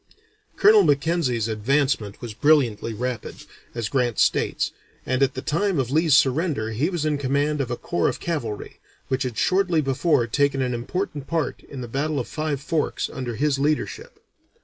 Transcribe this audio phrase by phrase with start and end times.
[0.55, 4.71] Colonel Mackenzie's advancement was brilliantly rapid, as Grant states,
[5.05, 8.19] and at the time of Lee's surrender he was in command of a corps of
[8.19, 8.79] cavalry,
[9.09, 13.35] which had shortly before taken an important part in the battle of Five Forks under
[13.35, 14.19] his leadership.